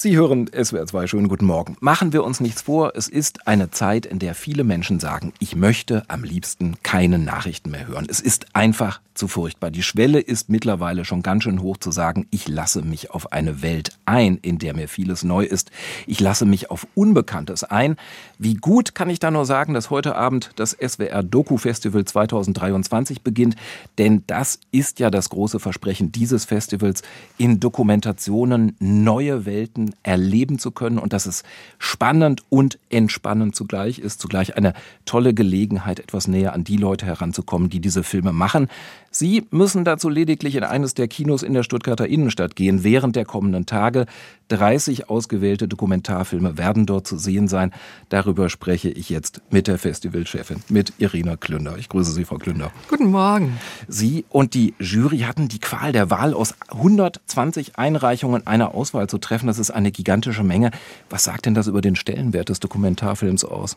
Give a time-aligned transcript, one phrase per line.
[0.00, 1.76] Sie hören SWR 2, schönen guten Morgen.
[1.80, 5.56] Machen wir uns nichts vor, es ist eine Zeit, in der viele Menschen sagen, ich
[5.56, 8.06] möchte am liebsten keine Nachrichten mehr hören.
[8.08, 9.72] Es ist einfach zu furchtbar.
[9.72, 13.60] Die Schwelle ist mittlerweile schon ganz schön hoch zu sagen, ich lasse mich auf eine
[13.60, 15.72] Welt ein, in der mir vieles neu ist.
[16.06, 17.96] Ich lasse mich auf Unbekanntes ein.
[18.38, 23.22] Wie gut kann ich da nur sagen, dass heute Abend das SWR Doku Festival 2023
[23.22, 23.56] beginnt,
[23.98, 27.02] denn das ist ja das große Versprechen dieses Festivals,
[27.36, 31.42] in Dokumentationen neue Welten erleben zu können und dass es
[31.78, 34.74] spannend und entspannend zugleich ist, zugleich eine
[35.04, 38.68] tolle Gelegenheit, etwas näher an die Leute heranzukommen, die diese Filme machen.
[39.10, 43.24] Sie müssen dazu lediglich in eines der Kinos in der Stuttgarter Innenstadt gehen während der
[43.24, 44.06] kommenden Tage.
[44.48, 47.72] 30 ausgewählte Dokumentarfilme werden dort zu sehen sein.
[48.08, 51.76] Darüber spreche ich jetzt mit der Festivalchefin, mit Irina Klünder.
[51.78, 52.72] Ich grüße Sie, Frau Klünder.
[52.88, 53.58] Guten Morgen.
[53.86, 59.18] Sie und die Jury hatten die Qual der Wahl aus 120 Einreichungen einer Auswahl zu
[59.18, 59.46] treffen.
[59.46, 60.70] Das ist eine gigantische Menge.
[61.10, 63.76] Was sagt denn das über den Stellenwert des Dokumentarfilms aus?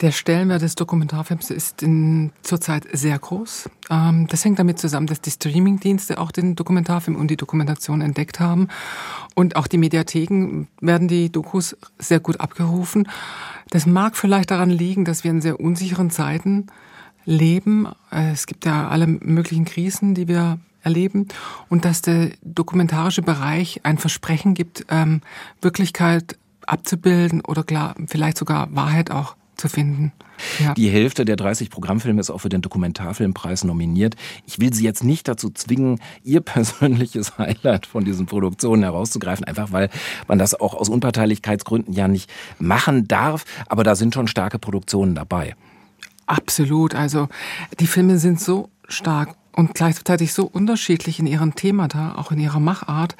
[0.00, 3.68] Der Stellenwert des Dokumentarfilms ist in, zurzeit sehr groß.
[3.90, 8.38] Ähm, das hängt damit zusammen, dass die Streamingdienste auch den Dokumentarfilm und die Dokumentation entdeckt
[8.38, 8.68] haben.
[9.34, 13.08] Und auch die Mediatheken werden die Dokus sehr gut abgerufen.
[13.70, 16.68] Das mag vielleicht daran liegen, dass wir in sehr unsicheren Zeiten
[17.24, 17.88] leben.
[18.10, 21.26] Es gibt ja alle möglichen Krisen, die wir erleben
[21.68, 25.22] und dass der dokumentarische Bereich ein Versprechen gibt, ähm,
[25.60, 30.12] Wirklichkeit abzubilden oder klar, vielleicht sogar Wahrheit auch zu finden.
[30.60, 30.72] Ja.
[30.74, 34.14] Die Hälfte der 30 Programmfilme ist auch für den Dokumentarfilmpreis nominiert.
[34.46, 39.72] Ich will Sie jetzt nicht dazu zwingen, Ihr persönliches Highlight von diesen Produktionen herauszugreifen, einfach
[39.72, 39.90] weil
[40.26, 43.44] man das auch aus Unparteilichkeitsgründen ja nicht machen darf.
[43.66, 45.54] Aber da sind schon starke Produktionen dabei.
[46.26, 46.94] Absolut.
[46.94, 47.28] Also
[47.80, 52.60] die Filme sind so stark und gleichzeitig so unterschiedlich in ihren Themata, auch in ihrer
[52.60, 53.16] Machart,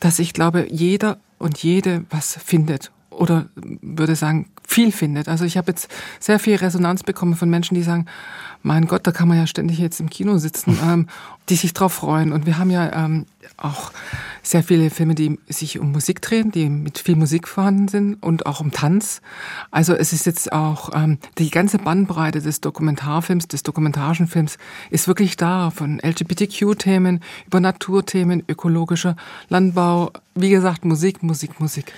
[0.00, 5.28] dass ich glaube, jeder und jede was findet oder würde sagen, viel findet.
[5.28, 5.88] Also ich habe jetzt
[6.20, 8.06] sehr viel Resonanz bekommen von Menschen, die sagen,
[8.62, 11.08] mein Gott, da kann man ja ständig jetzt im Kino sitzen, ähm,
[11.48, 12.32] die sich drauf freuen.
[12.32, 13.26] Und wir haben ja ähm,
[13.56, 13.92] auch
[14.42, 18.46] sehr viele Filme, die sich um Musik drehen, die mit viel Musik vorhanden sind und
[18.46, 19.22] auch um Tanz.
[19.70, 24.58] Also es ist jetzt auch ähm, die ganze Bandbreite des Dokumentarfilms, des dokumentarischen Films
[24.90, 29.16] ist wirklich da, von LGBTQ-Themen über Naturthemen, ökologischer
[29.48, 31.92] Landbau, wie gesagt, Musik, Musik, Musik.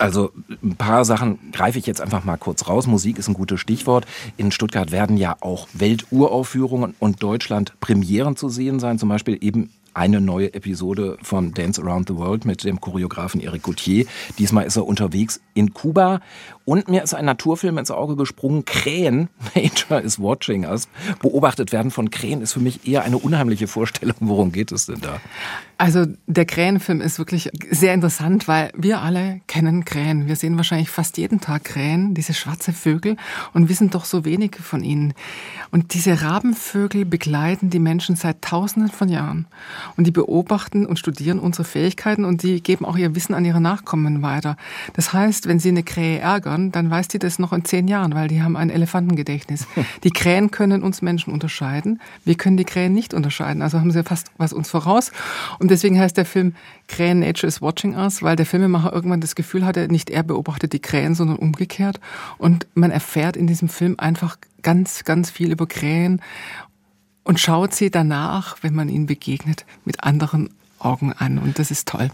[0.00, 2.86] Also ein paar Sachen greife ich jetzt einfach mal kurz raus.
[2.86, 4.06] Musik ist ein gutes Stichwort.
[4.38, 8.98] In Stuttgart werden ja auch Welturaufführungen und Deutschland Premieren zu sehen sein.
[8.98, 13.64] Zum Beispiel eben eine neue Episode von Dance Around the World mit dem Choreografen Eric
[13.64, 14.06] Gauthier.
[14.38, 16.20] Diesmal ist er unterwegs in Kuba.
[16.64, 18.64] Und mir ist ein Naturfilm ins Auge gesprungen.
[18.64, 20.88] Krähen, Nature is Watching Us.
[21.20, 24.16] Beobachtet werden von Krähen ist für mich eher eine unheimliche Vorstellung.
[24.20, 25.20] Worum geht es denn da?
[25.78, 30.28] Also der Krähenfilm ist wirklich sehr interessant, weil wir alle kennen Krähen.
[30.28, 33.16] Wir sehen wahrscheinlich fast jeden Tag Krähen, diese schwarze Vögel,
[33.54, 35.14] und wissen doch so wenig von ihnen.
[35.70, 39.46] Und diese Rabenvögel begleiten die Menschen seit Tausenden von Jahren.
[39.96, 43.60] Und die beobachten und studieren unsere Fähigkeiten und die geben auch ihr Wissen an ihre
[43.60, 44.56] Nachkommen weiter.
[44.92, 48.14] Das heißt, wenn sie eine Krähe ärgern, dann weiß die das noch in zehn Jahren,
[48.14, 49.66] weil die haben ein Elefantengedächtnis.
[50.04, 52.00] Die Krähen können uns Menschen unterscheiden.
[52.24, 53.60] Wir können die Krähen nicht unterscheiden.
[53.60, 55.10] Also haben sie fast was uns voraus.
[55.58, 56.54] Und deswegen heißt der Film
[56.86, 60.72] Krähen Nature is Watching Us, weil der Filmemacher irgendwann das Gefühl hatte, nicht er beobachtet
[60.72, 61.98] die Krähen, sondern umgekehrt.
[62.38, 66.22] Und man erfährt in diesem Film einfach ganz, ganz viel über Krähen
[67.24, 70.50] und schaut sie danach, wenn man ihnen begegnet, mit anderen
[70.80, 72.10] Augen an und das ist toll.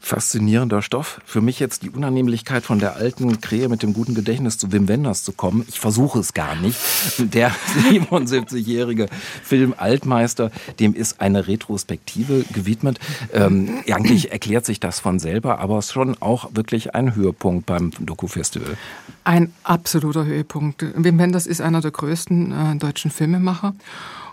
[0.00, 1.20] Faszinierender Stoff.
[1.24, 4.88] Für mich jetzt die Unannehmlichkeit von der alten Krähe mit dem guten Gedächtnis zu Wim
[4.88, 5.64] Wenders zu kommen.
[5.68, 6.78] Ich versuche es gar nicht.
[7.18, 7.50] Der
[7.90, 9.08] 77-jährige
[9.42, 12.98] Film Altmeister, dem ist eine Retrospektive gewidmet.
[13.32, 17.66] Ähm, eigentlich erklärt sich das von selber, aber es ist schon auch wirklich ein Höhepunkt
[17.66, 18.76] beim Doku-Festival.
[19.24, 20.84] Ein absoluter Höhepunkt.
[20.94, 23.74] Wim Wenders ist einer der größten äh, deutschen Filmemacher.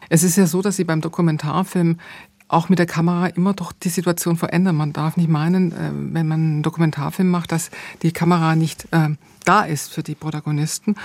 [0.10, 1.98] Es ist ja so, dass sie beim Dokumentarfilm
[2.48, 4.76] auch mit der Kamera immer doch die Situation verändern.
[4.76, 7.70] Man darf nicht meinen, äh, wenn man einen Dokumentarfilm macht, dass
[8.02, 9.10] die Kamera nicht äh,
[9.48, 10.96] da ist für die Protagonisten.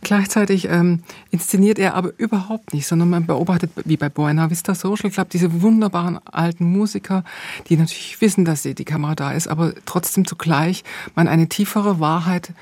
[0.00, 5.10] Gleichzeitig ähm, inszeniert er aber überhaupt nicht, sondern man beobachtet, wie bei Buena Vista Social
[5.10, 7.22] Club, diese wunderbaren alten Musiker,
[7.68, 10.82] die natürlich wissen, dass die Kamera da ist, aber trotzdem zugleich
[11.14, 12.52] man eine tiefere Wahrheit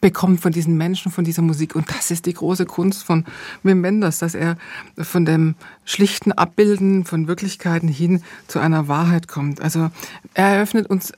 [0.00, 1.74] bekommt von diesen Menschen, von dieser Musik.
[1.74, 3.24] Und das ist die große Kunst von
[3.62, 4.56] Wim Wenders, dass er
[4.98, 5.54] von dem
[5.84, 9.60] schlichten Abbilden von Wirklichkeiten hin zu einer Wahrheit kommt.
[9.60, 9.90] Also
[10.34, 11.12] er eröffnet uns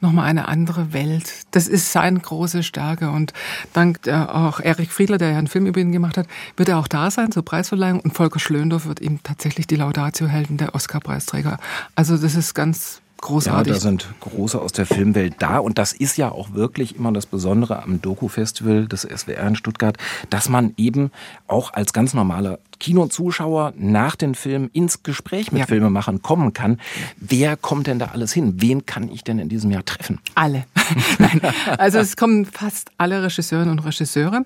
[0.00, 1.32] nochmal eine andere Welt.
[1.52, 3.10] Das ist seine große Stärke.
[3.10, 3.32] Und
[3.72, 6.26] dank auch Erik Friedler, der ja einen Film über ihn gemacht hat,
[6.56, 8.00] wird er auch da sein zur Preisverleihung.
[8.00, 11.58] Und Volker Schlöndorff wird ihm tatsächlich die Laudatio-Helden der Oscar-Preisträger.
[11.94, 13.72] Also das ist ganz großartig.
[13.72, 17.12] Ja, da sind große aus der Filmwelt da und das ist ja auch wirklich immer
[17.12, 19.96] das Besondere am Doku-Festival des SWR in Stuttgart,
[20.28, 21.10] dass man eben
[21.46, 25.66] auch als ganz normaler Kinozuschauer nach den Filmen ins Gespräch mit ja.
[25.66, 26.80] Filmemachern kommen kann.
[27.16, 28.54] Wer kommt denn da alles hin?
[28.56, 30.18] Wen kann ich denn in diesem Jahr treffen?
[30.34, 30.64] Alle.
[31.20, 31.40] Nein.
[31.78, 34.44] Also es kommen fast alle Regisseurinnen und Regisseure.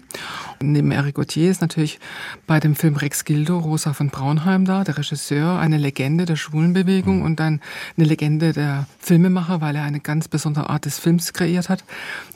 [0.60, 1.98] Und neben Eric Gauthier ist natürlich
[2.46, 7.20] bei dem Film Rex Gildo Rosa von Braunheim da, der Regisseur, eine Legende der Schwulenbewegung
[7.20, 7.24] mhm.
[7.24, 7.62] und dann
[7.96, 11.84] eine Legende der Filmemacher, weil er eine ganz besondere Art des Films kreiert hat.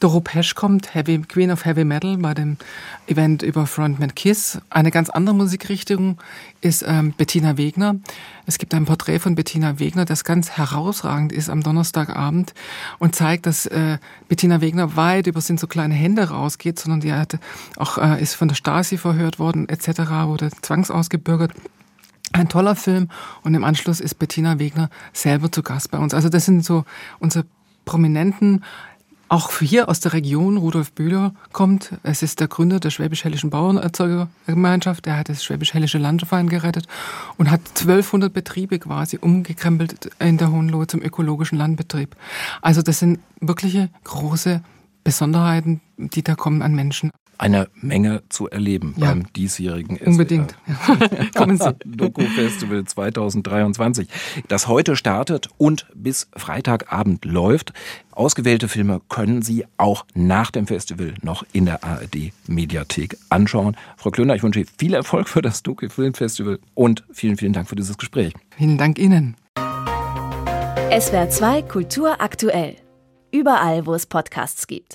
[0.00, 2.56] Doro Pesch kommt, Heavy, Queen of Heavy Metal, bei dem
[3.06, 4.60] Event über Frontman Kiss.
[4.70, 6.18] Eine ganz andere Musikrichtung Richtung
[6.60, 7.96] ist ähm, Bettina Wegner.
[8.46, 12.54] Es gibt ein Porträt von Bettina Wegner, das ganz herausragend ist am Donnerstagabend
[13.00, 13.98] und zeigt, dass äh,
[14.28, 17.38] Bettina Wegner weit über sind so kleine Hände rausgeht, sondern die hat
[17.76, 19.88] auch äh, ist von der Stasi verhört worden etc.
[20.26, 21.52] wurde zwangsausgebürgert.
[22.32, 23.08] Ein toller Film
[23.42, 26.14] und im Anschluss ist Bettina Wegner selber zu Gast bei uns.
[26.14, 26.84] Also das sind so
[27.18, 27.46] unsere
[27.84, 28.62] prominenten
[29.30, 31.92] auch hier aus der Region, Rudolf Bühler kommt.
[32.02, 35.06] Es ist der Gründer der Schwäbisch-Hellischen Bauernerzeugergemeinschaft.
[35.06, 36.88] Er hat das Schwäbisch-Hellische Landverein gerettet
[37.38, 42.16] und hat 1200 Betriebe quasi umgekrempelt in der Hohenlohe zum ökologischen Landbetrieb.
[42.60, 44.62] Also das sind wirkliche große
[45.04, 49.06] Besonderheiten, die da kommen an Menschen eine Menge zu erleben ja.
[49.06, 50.54] beim diesjährigen Unbedingt.
[51.34, 51.74] Kommen Sie.
[51.84, 54.08] Doku Festival 2023,
[54.48, 57.72] das heute startet und bis Freitagabend läuft.
[58.12, 63.76] Ausgewählte Filme können Sie auch nach dem Festival noch in der ARD Mediathek anschauen.
[63.96, 67.68] Frau Klöner, ich wünsche viel Erfolg für das Doku Film Festival und vielen, vielen Dank
[67.68, 68.34] für dieses Gespräch.
[68.58, 69.36] Vielen Dank Ihnen.
[70.90, 72.76] SWR 2 Kultur aktuell.
[73.32, 74.88] Überall, wo es Podcasts gibt.